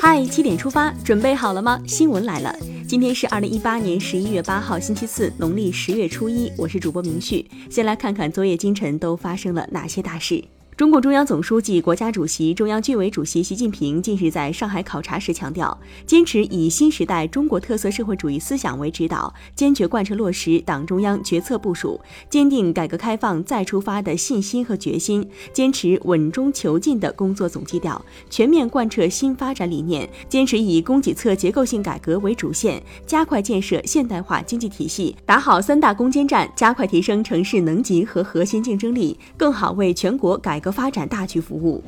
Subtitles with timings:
[0.00, 1.80] 嗨，七点出发，准备好了吗？
[1.86, 2.54] 新闻来了，
[2.88, 6.50] 今天是二零一八年十一月八号，星期四，农历十月初一。
[6.58, 10.44] 我是主播明旭，先来看看昨夜今晨都发生了哪些大事。
[10.74, 40.61] 中共中央总书记、国家主席、中央军委主席习近平近日在上海考察时强调，坚持以新时代中国特色社会主义思想为指导，坚决贯彻落实党中央决策部署，坚定改革开放再出发的信心和决心，坚持稳中求进的工作总基调，全面贯彻新发展理念，坚持以供给侧结构性改革为主线，加快建设现代化经济体系，打好三大攻坚战，加快提升城市能级和核心竞争力，更好为全国改。
[40.62, 41.82] 和发展大局服务。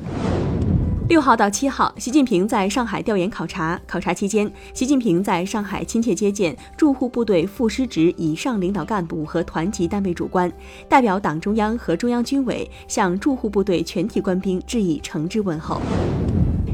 [1.06, 3.78] 六号到七号，习近平在上海调研考察。
[3.86, 10.50] 考察期间，习近平在上海亲切接见驻沪部队副师职以上领导干部和团级单位主官，
[10.88, 15.78] 代表党中央和中央军委向驻沪部队全体官兵致以诚挚问候。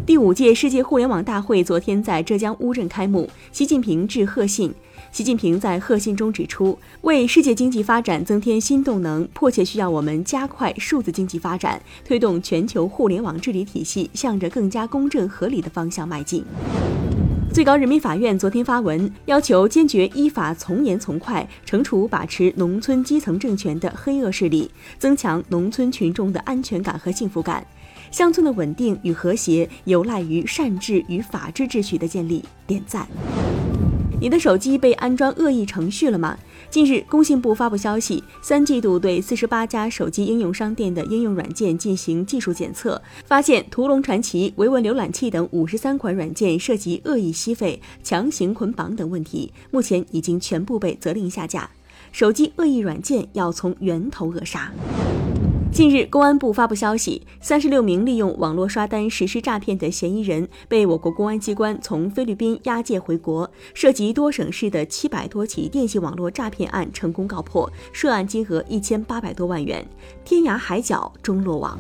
[0.07, 4.73] 第五届世界互联网大会昨天在浙江乌镇开幕，习近平致贺信。
[5.13, 16.45] 习近平在贺信中指出，为世界经济发展增添新动能，迫切需要我们加快数字经济发展，推动全球互联网治理体系向着更加公正合理的方向迈进。
[17.53, 27.67] 最高人民法院昨天发文，要求坚决依法从严从快惩处把持农村基层政权的黑恶势力，增强农村群众的安全感和幸福感。
[28.11, 32.45] 乡村的稳定与和谐有赖于善治与法治秩序的建立。
[32.67, 33.07] 点赞。
[34.21, 36.37] 你的手机被安装恶意程序了吗？
[36.69, 51.71] 近日，工信部发布消息，三季度对四十八家手机应用商店的应用软件进行技术检测，发现屠龙传奇、维稳浏览器等五十三款软件涉及恶意吸费、强行捆绑等问题，目前已经全部被责令下架。
[52.13, 54.71] 手机恶意软件要从源头扼杀。
[55.73, 69.87] 近日，公安部发布消息，三十六名利用网络刷单实施诈骗的嫌疑人被我国公安机关从菲律宾押解回国，涉及多省市的七百多起电信网络诈骗案成功告破，涉案金额一千八百多万元，
[70.25, 71.79] 天涯海角终落网。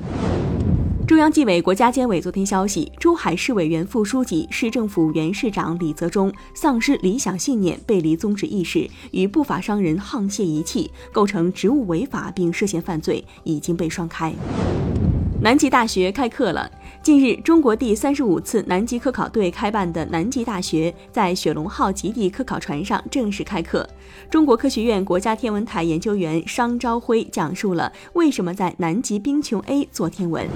[1.11, 14.33] 中央纪委国家监委昨天消息，珠海市委原副书记、市政府原市长李泽中丧失理想信念、背离宗旨意识，与不法商人沆瀣一气，构成职务违法并涉嫌犯罪，已经被双开。
[15.43, 16.71] 南极大学开课了。
[17.03, 23.89] 近日，中国第三十五次南极科考队开办的南极大学在雪龙号极地科考船上正式开课。
[24.31, 30.47] 中国科学院国家天文台研究员商朝辉讲述了为什么在南极冰穹 A 做天文。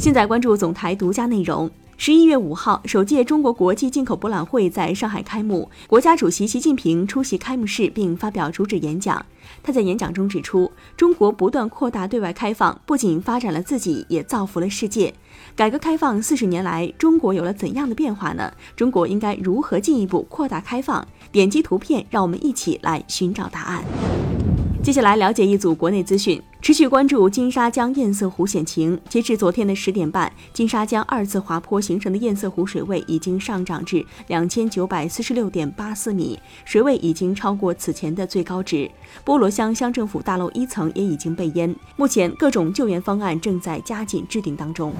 [0.00, 1.70] 现在关注总台独家内容。
[1.98, 9.26] 十一月五号，首届中国国际进口博览会在上海开幕，国家主席习近平出席开幕式并发表主旨演讲。
[9.62, 15.12] 他在演讲中指出，中国不断扩大对外开放，不仅发展了自己，也造福了世界。
[15.54, 18.50] 改革开放四十年来，中国有了怎样的变化呢？
[18.74, 21.06] 中国应该如何进一步扩大开放？
[21.30, 23.84] 点击图片，让我们一起来寻找答案。
[24.82, 28.98] 接下来了解一组国内资讯，持续关注金沙江堰塞湖险情。
[29.10, 38.90] 截至昨天的十点半，金沙江二次滑坡形成的堰塞湖水位已经上涨至两千九百四十六点八四米，水位已经超过此前的最高值。
[39.22, 44.94] 菠萝乡乡政府大楼一层也已经被淹，目前各种救援方案正在加紧制定当中。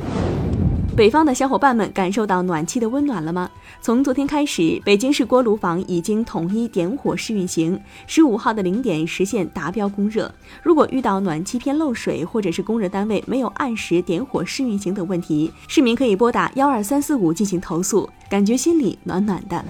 [1.00, 3.50] 北方的小伙伴们感受到暖气的温暖了吗？
[3.81, 10.31] 从昨天开始，北京市锅炉房已经统一点火试运行，十五号的零点实现达标供热。
[10.62, 19.65] 如果遇到暖气片漏水，或者是供热单位没有按时点火试运行等问题，市民可以拨打幺二三四五进行投诉，感觉心里暖暖的。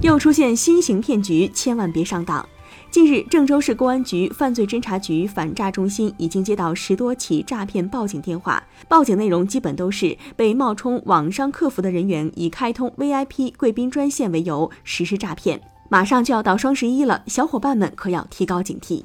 [0.00, 2.48] 又出现新型骗局，千万别上当。
[2.90, 15.60] 近日，郑州市公安局犯罪侦查局反诈中心已经接到十多起诈骗报警电话，报警内容基本都是被冒充网商客服的人员以开通 VIP 贵宾专线为由实施诈骗。
[15.88, 19.04] 马上就要到双十一了，小伙伴们可要提高警惕。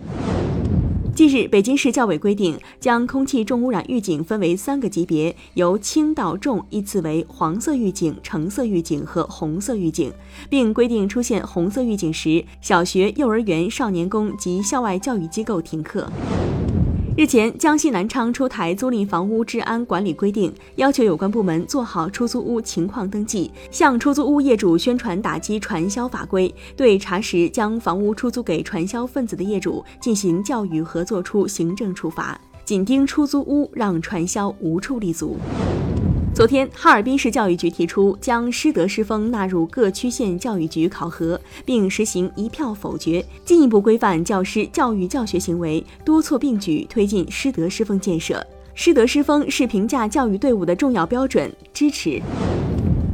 [1.15, 10.11] 近日，北京市教委规定，将空气重污染预警分为三个级别，由轻到重依次为黄色预警、橙色预警和红色预警，
[10.49, 16.11] 并规定出现红色预警时，小学、幼儿园、少年宫及校外教育机构停课。
[17.17, 35.37] 日前，江西南昌出台租赁房屋治安管理规定，要求有关部门做好出租屋情况登记，向出租屋业主宣传打击传销法规，对查实将房屋出租给传销分子的业主进行教育和作出行政处罚，紧盯出租屋，让传销无处立足。
[36.35, 48.45] 昨天，哈尔滨市教育局提出将师德师风纳入各区县教育局考核，并实行一票否决，进一步规范教师教育教学行为，多措并举推进师德师风建设。
[48.73, 52.21] 师德师风是评价教育队伍的重要标准，支持。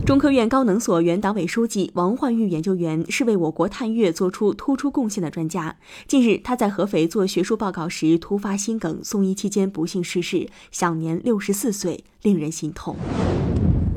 [0.03, 5.77] 中科院高能所原党委书记王焕玉研究员是为我国探月做出突出贡献的专家。
[6.07, 12.95] 近日，他在合肥做学术报告时突发心梗，送医期间不幸逝世，享年六十四岁，令人心痛。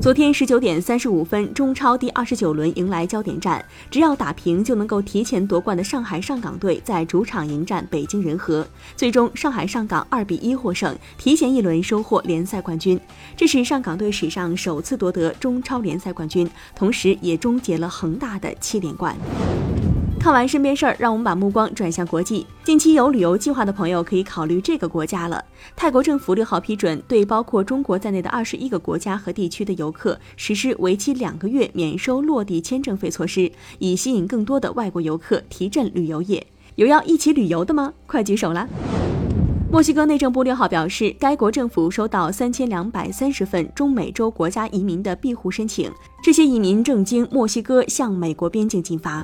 [0.05, 13.01] 昨天十九点三十五分，中超第二十九轮迎来焦点战，只要打平就能够提前夺冠的上海上港队在主场迎战北京人和，最终上海上港二比一获胜，提前一轮收获联赛冠军。
[13.35, 19.17] 这是上港队史上首次夺得中超联赛冠军，同时也终结了恒大的七连冠。
[20.25, 22.47] 看完身边事儿，让我们把目光转向国际。
[22.63, 25.45] 近期有旅游计划的朋友可以考虑这个国家了。
[25.75, 36.43] 泰国政府六号批准对包括中国在内的二十一个国家和地区的游客实施为期两个月免收落地签证费措施，以吸引更多的外国游客，提振旅游业。
[36.73, 37.93] 有要一起旅游的吗？
[38.07, 38.67] 快举手啦！
[39.71, 45.91] 墨西哥内政部六号表示，该国政府收到三千两百三十份中美洲国家移民的庇护申请，
[46.23, 49.23] 这些移民正经墨西哥向美国边境进发。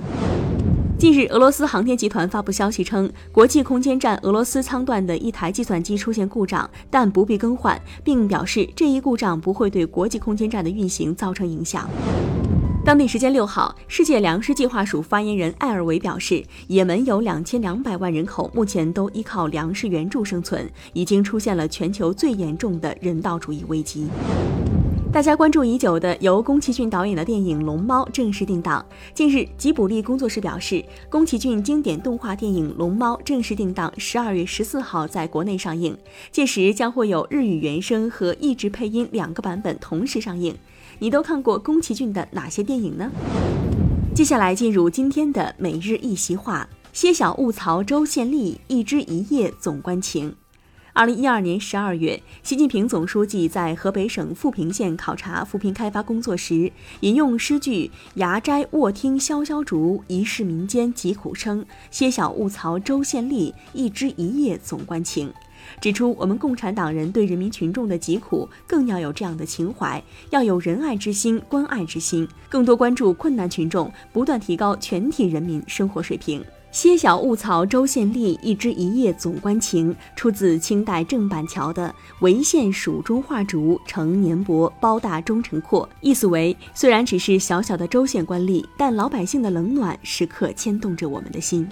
[1.02, 11.90] 近日，俄罗斯航天集团发布消息称，国际空间站俄罗斯舱段的一台计算机出现故障，但不必更换，并表示这一故障不会对国际空间站的运行造成影响。
[12.86, 24.08] 当地时间六号，世界粮食计划署发言人艾尔维表示，也门有两千两百万人口，目前都依靠粮食援助生存，已经出现了全球最严重的人道主义危机。
[25.12, 28.84] 大家关注已久的由宫崎骏导演的电影《龙猫》正式定档。
[29.14, 35.98] 近日，吉卜力工作室表示，宫崎骏经典动画电影《龙猫》正式定档十二月十四号在国内上映，
[36.32, 40.56] 届时将会有日语原声和译制配音两个版本同时上映。
[41.00, 43.12] 你都看过宫崎骏的哪些电影呢？
[44.16, 50.34] 接下来进入今天的每日一席话：歇小勿曹州县吏，一枝一叶总关情。
[50.94, 61.66] 二零一二年十二月，习近平总书记在河北省阜平县考察扶贫开发工作时，引用诗句“崖斋卧听萧萧竹，一世民间疾苦声。
[61.90, 65.34] 歇小勿曹州县吏，一枝一叶总关情”，
[65.80, 76.44] 指出我们共产党人对人民群众的疾苦，更要有这样的情怀，要有仁爱之心、关爱之心，更多关注困难群众，不断提高全体人民生活水平。
[76.72, 85.88] 歇小勿曹州县吏，一枝一叶总关情，出自清代郑板桥的“潍县蜀中画竹，成年薄，包大忠诚阔”。
[86.00, 91.68] 意思为，虽然只是小小的州县官吏，但老百姓的冷暖时刻牵动着我们的心。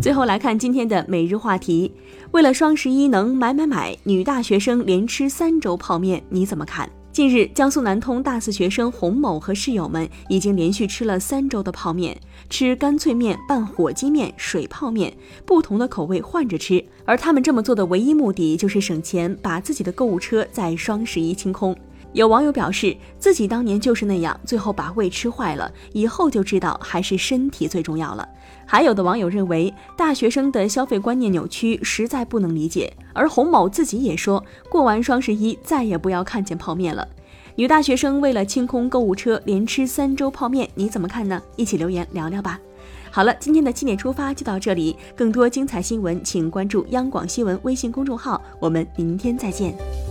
[0.00, 1.92] 最后来看今天的每日话题：
[2.30, 6.88] 为了双十一能买买买，女大学生连吃三周泡面，你怎么看？
[7.12, 12.18] 近日，江苏南通大四学生洪某和室友们已经连续吃了三周的泡面，
[12.48, 15.12] 吃干脆面、拌火鸡面、水泡面，
[15.44, 16.82] 不同的口味换着吃。
[17.04, 21.76] 而他们这么做的唯一目的就是省钱，把自己的购物车在双十一清空。
[22.12, 28.28] 有网友表示，自己当年就是那样，最后把胃吃坏了，以后就知道还是身体最重要了。
[28.66, 32.92] 还有的网友认为，大学生的消费观念扭曲，实在不能理解。
[33.14, 37.06] 而洪某自己也说过完双十一再也不要看见泡面了。
[37.56, 41.40] 女大学生为了清空购物车，连吃三周泡面，你怎么看呢？
[41.56, 42.58] 一起留言聊聊吧。
[43.10, 48.40] 好了，今天的七点出发就到这里，更多精彩新闻，请关注央广新闻微信公众号。
[48.58, 50.01] 我们明天再见。